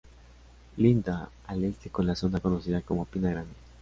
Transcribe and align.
Linda 0.77 1.29
al 1.45 1.63
este 1.63 1.91
con 1.91 2.07
la 2.07 2.15
zona 2.15 2.39
conocida 2.39 2.81
como 2.81 3.05
Pina 3.05 3.29
Grande. 3.29 3.53